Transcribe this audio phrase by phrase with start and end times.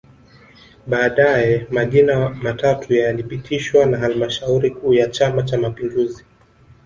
[0.87, 6.25] Baadae majina matatu yalipitishwa na halmashauri kuu ya Chama Cha Mapinduzi